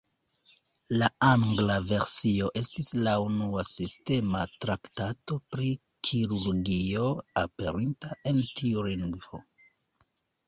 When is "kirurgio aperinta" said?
6.09-8.17